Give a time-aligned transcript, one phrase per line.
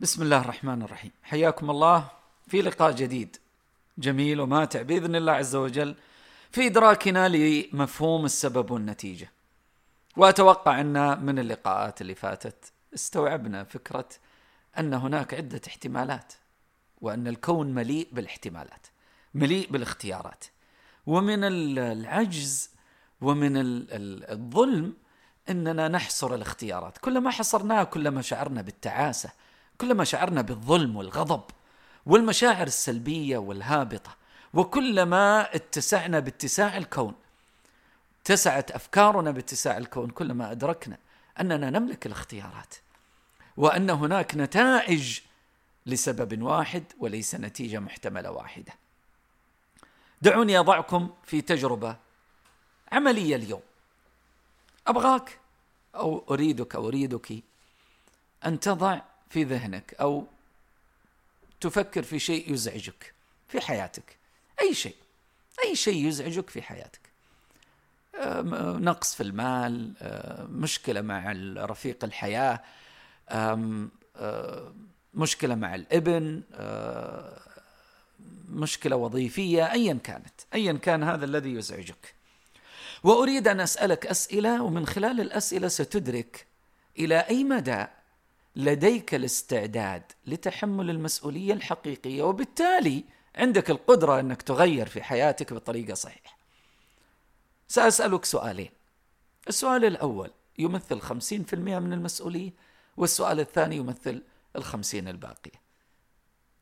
[0.00, 2.08] بسم الله الرحمن الرحيم حياكم الله
[2.48, 3.36] في لقاء جديد
[3.98, 5.94] جميل وماتع باذن الله عز وجل
[6.52, 9.30] في ادراكنا لمفهوم السبب والنتيجه
[10.16, 14.08] واتوقع ان من اللقاءات اللي فاتت استوعبنا فكره
[14.78, 16.32] ان هناك عده احتمالات
[17.00, 18.86] وان الكون مليء بالاحتمالات
[19.34, 20.44] مليء بالاختيارات
[21.06, 21.44] ومن
[21.78, 22.70] العجز
[23.20, 23.52] ومن
[24.30, 24.94] الظلم
[25.50, 29.30] اننا نحصر الاختيارات كلما حصرناها كلما شعرنا بالتعاسه
[29.80, 31.42] كلما شعرنا بالظلم والغضب
[32.06, 34.16] والمشاعر السلبية والهابطة
[34.54, 37.14] وكلما اتسعنا باتساع الكون
[38.22, 40.98] اتسعت أفكارنا باتساع الكون كلما أدركنا
[41.40, 42.74] أننا نملك الاختيارات
[43.56, 45.20] وأن هناك نتائج
[45.86, 48.72] لسبب واحد وليس نتيجة محتملة واحدة.
[50.22, 51.96] دعوني أضعكم في تجربة
[52.92, 53.62] عملية اليوم.
[54.86, 55.38] أبغاك
[55.94, 57.42] أو أريدك أو أريدك
[58.46, 60.26] أن تضع في ذهنك أو
[61.60, 63.14] تفكر في شيء يزعجك
[63.48, 64.16] في حياتك.
[64.60, 64.94] أي شيء
[65.64, 67.00] أي شيء يزعجك في حياتك.
[68.80, 69.92] نقص في المال
[70.50, 72.62] مشكلة مع رفيق الحياة
[75.14, 76.42] مشكلة مع الابن
[78.48, 82.14] مشكلة وظيفية ايا كانت ايا كان هذا الذي يزعجك.
[83.02, 86.46] وأريد أن أسألك أسئلة ومن خلال الأسئلة ستدرك
[86.98, 87.86] إلى أي مدى
[88.56, 93.04] لديك الاستعداد لتحمل المسؤولية الحقيقية وبالتالي
[93.36, 96.36] عندك القدرة إنك تغير في حياتك بطريقة صحيحة.
[97.68, 98.70] سأسألك سؤالين.
[99.48, 102.50] السؤال الأول يمثل 50% من المسؤولية
[102.96, 104.22] والسؤال الثاني يمثل
[104.56, 105.60] الخمسين الباقية.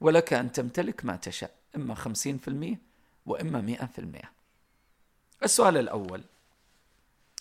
[0.01, 2.79] ولك أن تمتلك ما تشاء إما 50%
[3.27, 4.29] وإما 100%.
[5.43, 6.23] السؤال الأول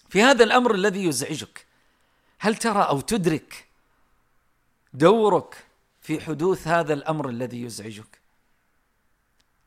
[0.09, 1.65] في هذا الأمر الذي يزعجك
[2.39, 3.72] هل ترى أو تدرك
[4.93, 5.65] دورك
[6.01, 8.19] في حدوث هذا الأمر الذي يزعجك.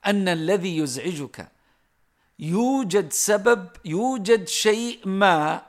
[0.07, 1.49] أن الذي يزعجك
[2.39, 5.67] يوجد سبب يوجد شيء ما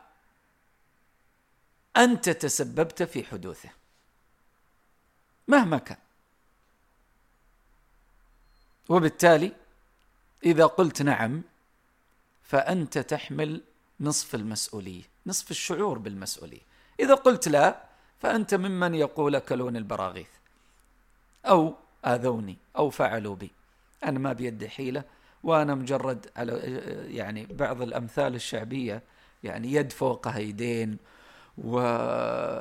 [1.98, 3.70] أنت تسببت في حدوثه.
[5.48, 5.98] مهما كان.
[8.90, 9.52] وبالتالي
[10.46, 11.42] إذا قلت نعم
[12.44, 13.62] فأنت تحمل
[14.00, 16.62] نصف المسؤولية نصف الشعور بالمسؤولية.
[17.00, 17.87] إذا قلت لا
[18.20, 20.28] فأنت ممن يقول أكلون البراغيث؟
[21.46, 23.52] أو آذوني أو فعلوا بي.
[24.04, 25.04] أنا ما بيدي حيلة
[25.44, 26.54] وأنا مجرد على
[27.10, 29.04] يعني بعض الأمثال الشعبية
[29.44, 30.98] يعني يد فوقها يدين
[31.58, 32.54] ويعني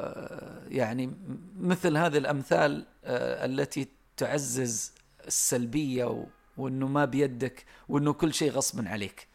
[1.61, 4.93] مثل هذه الأمثال آه، التي تعزز
[5.27, 9.27] السلبية وأنه ما بيدك وأنه كل شيء غصب عليك.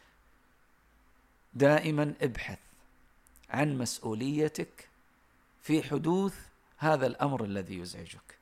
[1.54, 2.60] دائما ابحث
[3.50, 4.91] عن مسؤوليتك
[5.62, 6.36] في حدوث
[6.78, 8.38] هذا الأمر الذي يزعجك.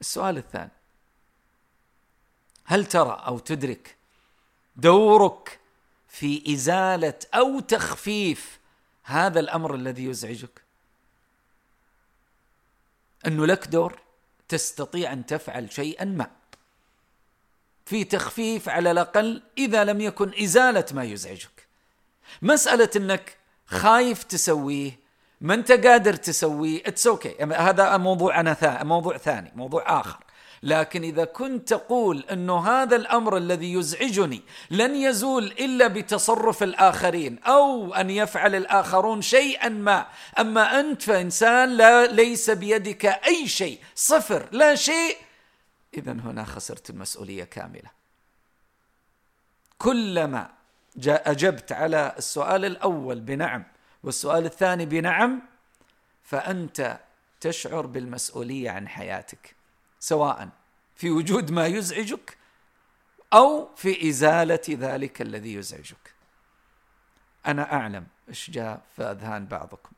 [0.00, 0.70] السؤال الثاني
[2.64, 3.96] هل ترى أو تدرك
[4.76, 5.60] دورك
[6.08, 8.58] في إزالة أو تخفيف
[9.02, 10.62] هذا الأمر الذي يزعجك؟
[13.26, 13.98] أنه لك دور
[14.48, 16.30] تستطيع أن تفعل شيئا ما
[17.86, 21.66] في تخفيف على الأقل إذا لم يكن إزالة ما يزعجك.
[22.42, 24.98] مسألة أنك خايف تسويه
[25.40, 27.42] ما انت قادر تسويه it's okay.
[27.42, 28.82] هذا موضوع أنا ثا...
[28.82, 30.18] موضوع ثاني موضوع آخر
[30.62, 37.94] لكن إذا كنت تقول إنه هذا الأمر الذي يزعجني لن يزول إلا بتصرف الآخرين أو
[37.94, 40.06] أن يفعل الآخرون شيئا ما
[40.38, 45.16] أما أنت فإنسان لا ليس بيدك أي شيء صفر لا شيء
[45.94, 47.90] اذا هنا خسرت المسؤولية كاملة
[49.78, 50.50] كلما
[51.06, 53.64] أجبت على السؤال الأول بنعم
[54.02, 55.42] والسؤال الثاني بنعم
[56.22, 57.00] فأنت
[57.40, 59.54] تشعر بالمسؤولية عن حياتك
[60.00, 60.48] سواء
[60.96, 62.36] في وجود ما يزعجك
[63.32, 66.14] أو في إزالة ذلك الذي يزعجك.
[67.46, 69.92] أنا أعلم إيش جاء في اذهان بعضكم.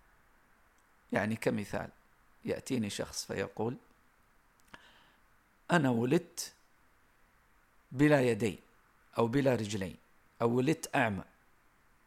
[1.13, 1.89] يعني كمثال
[2.45, 3.77] يأتيني شخص فيقول
[5.71, 6.53] أنا ولدت
[7.93, 8.59] بلا يدين
[9.19, 9.97] أو بلا رجلين
[10.43, 11.25] أو ولدت أعمى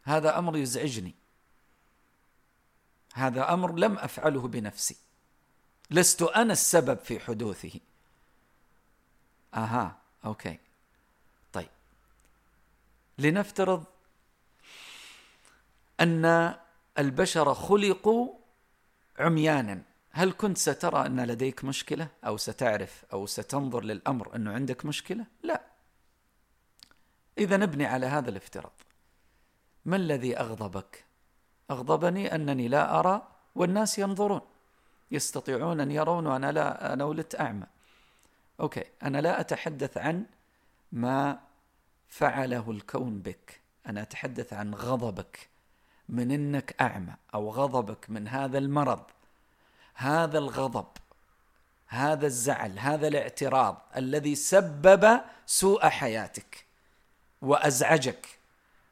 [0.04, 1.14] هذا أمر يزعجني.
[3.14, 4.96] هذا أمر لم أفعله بنفسي.
[5.92, 7.80] لست أنا السبب في حدوثه.
[9.54, 10.60] أها أوكي.
[11.54, 11.70] طيب.
[13.18, 13.84] لنفترض
[16.00, 16.56] أن
[16.98, 18.34] البشر خلقوا
[19.20, 19.82] عميانا.
[20.12, 25.62] هل كنت سترى أن لديك مشكلة؟ أو ستعرف أو ستنظر للأمر أنه عندك مشكلة؟ لا.
[27.38, 28.82] إذا نبني على هذا الافتراض.
[29.86, 31.06] ما الذي أغضبك؟
[31.74, 34.42] أغضبني أنني لا أرى والناس ينظرون
[35.12, 37.66] يستطيعون أن يرون وأنا لا أنا ولدت أعمى.
[38.60, 40.26] أوكي أنا لا أتحدث عن
[40.92, 41.40] ما
[42.10, 45.50] فعله الكون بك أنا أتحدث عن غضبك
[46.10, 49.04] من أنك أعمى أو غضبك من هذا المرض.
[49.94, 50.88] هذا الغضب
[51.88, 56.66] هذا الزعل هذا الاعتراض الذي سبب سوء حياتك
[57.42, 58.28] وأزعجك.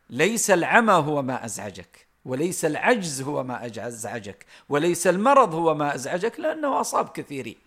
[0.10, 2.11] ليس العمى هو ما أزعجك.
[2.26, 7.58] وليس العجز هو ما أزعجك وليس المرض هو ما أزعجك لأنه أصاب كثيرين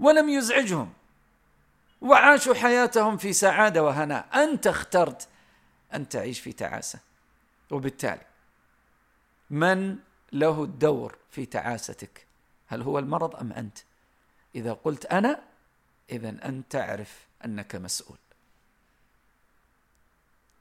[0.00, 0.92] ولم يزعجهم
[2.00, 5.28] وعاشوا حياتهم في سعادة وهناء أنت اخترت
[5.94, 6.98] أن تعيش في تعاسة.
[7.70, 8.26] وبالتالي
[9.50, 9.98] من
[10.32, 12.26] له الدور في تعاستك؟
[12.66, 13.78] هل هو المرض أم أنت؟
[14.54, 15.42] إذا قلت أنا
[16.10, 18.18] اذا انت تعرف أنك مسؤول.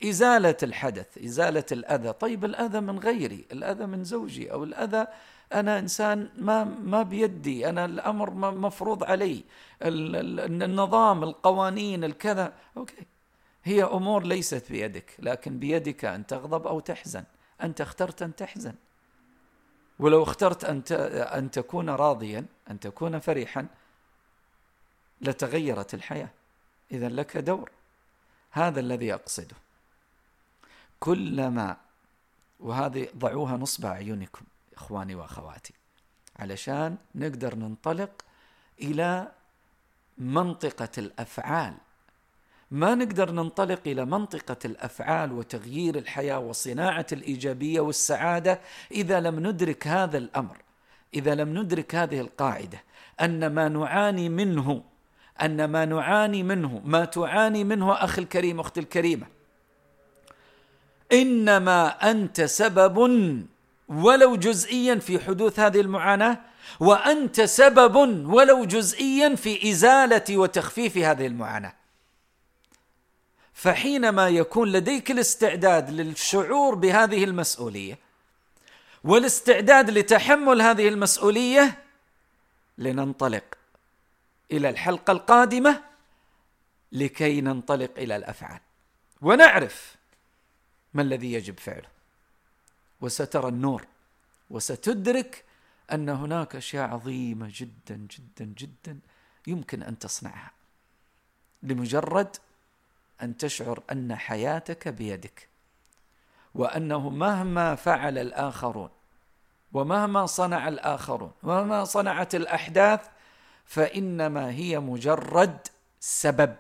[0.04, 2.14] إزالة الحدث إزالة الأذى.
[2.14, 5.08] طيب الأذى من غيري الأذى من زوجي أو الأذى
[5.54, 9.44] أنا إنسان ما ما بيدي أنا الأمر مفروض علي.
[9.82, 12.54] النظام القوانين الكذا.
[12.78, 13.06] أوكي.
[13.64, 17.24] هي أمور ليست بيدك لكن بيدك أن تغضب أو تحزن.
[17.64, 18.74] أنت اخترت أن تحزن.
[20.00, 20.84] ولو اخترت أن
[21.38, 23.68] أن تكون راضيا أن تكون فرحا
[25.22, 26.30] لتغيرت الحياة.
[26.92, 27.72] اذا لك دور.
[28.52, 29.56] هذا الذي أقصده.
[31.00, 31.78] كلما
[32.60, 35.74] وهذه ضعوها نصب أعينكم إخواني وأخواتي
[36.40, 38.10] علشان نقدر ننطلق
[38.82, 39.32] إلى
[40.18, 41.74] منطقة الأفعال.
[42.72, 48.60] ما نقدر ننطلق إلى منطقة الأفعال وتغيير الحياة وصناعة الإيجابية والسعادة
[48.92, 50.58] إذا لم ندرك هذا الأمر.
[51.14, 52.84] إذا لم ندرك هذه القاعدة
[53.22, 54.84] أن ما نعاني منه
[55.42, 59.28] أن ما نعاني منه ما تعاني منه أخي الكريم أختي الكريمة.
[61.12, 62.98] إنما أنت سبب
[63.88, 66.40] ولو جزئيا في حدوث هذه المعاناة
[66.80, 67.96] وأنت سبب
[68.34, 71.74] ولو جزئيا في إزالة وتخفيف هذه المعاناة.
[73.54, 78.00] فحينما يكون لديك الاستعداد للشعور بهذه المسؤولية
[79.04, 81.78] والاستعداد لتحمل هذه المسؤولية
[82.78, 83.44] لننطلق
[84.52, 85.82] إلى الحلقة القادمة
[86.92, 88.60] لكي ننطلق إلى الأفعال.
[89.22, 89.99] ونعرف
[90.94, 91.90] ما الذي يجب فعله؟
[93.02, 93.86] وسترى النور
[94.50, 95.44] وستدرك
[95.92, 99.00] أن هناك أشياء عظيمة جدا جدا جدا
[99.48, 100.52] يمكن أن تصنعها.
[101.64, 102.38] لمجرد
[103.22, 105.48] أن تشعر أن حياتك بيدك
[106.56, 108.90] وأنه مهما فعل الآخرون
[109.74, 113.08] ومهما صنع الآخرون ومهما صنعت الأحداث
[113.66, 115.68] فإنما هي مجرد
[116.00, 116.56] سبب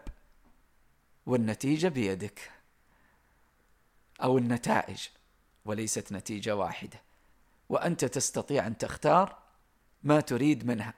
[1.25, 2.51] والنتيجة بيدك.
[4.23, 5.07] أو النتائج
[5.65, 7.01] وليست نتيجة واحدة.
[7.69, 9.37] وأنت تستطيع أن تختار
[10.03, 10.93] ما تريد منها.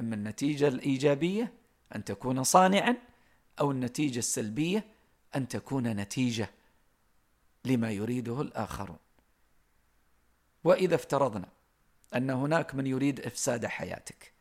[0.00, 1.52] إما النتيجة الإيجابية
[1.94, 2.96] أن تكون صانعا
[3.60, 4.84] أو النتيجة السلبية
[5.36, 6.50] أن تكون نتيجة
[7.64, 8.98] لما يريده الآخرون.
[10.64, 11.48] وإذا افترضنا
[12.14, 14.32] أن هناك من يريد إفساد حياتك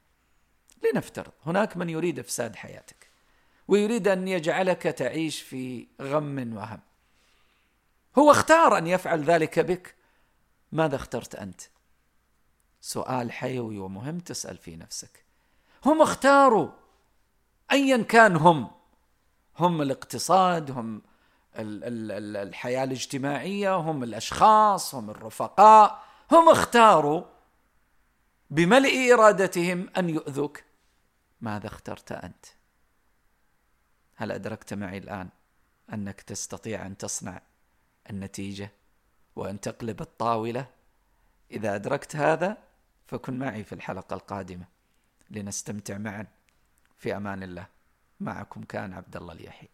[0.83, 3.09] لنفترض هناك من يريد إفساد حياتك
[3.67, 6.79] ويريد أن يجعلك تعيش في غم وهم.
[8.17, 9.95] هو اختار أن يفعل ذلك بك.
[10.71, 11.61] ماذا اخترت أنت؟
[12.81, 15.25] سؤال حيوي ومهم تسأل في نفسك.
[15.85, 16.69] هم اختاروا.
[17.71, 18.71] ايا كان هم.
[19.59, 21.01] هم الاقتصاد هم
[21.55, 26.03] الحياة الاجتماعية هم الأشخاص هم الرفقاء.
[26.31, 27.23] هم اختاروا
[28.49, 30.63] بملء إرادتهم أن يؤذوك.
[31.41, 32.45] ماذا اخترت أنت؟
[34.15, 35.29] هل أدركت معي الآن
[35.93, 37.41] أنك تستطيع أن تصنع
[38.09, 38.71] النتيجة
[39.35, 40.67] وأن تقلب الطاولة.
[41.51, 42.57] إذا أدركت هذا
[43.07, 44.65] فكن معي في الحلقة القادمة
[45.29, 46.27] لنستمتع معا.
[46.97, 47.67] في أمان الله.
[48.19, 49.69] معكم كان عبد الله اليحيى.